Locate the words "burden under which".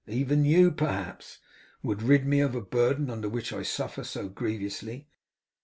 2.61-3.53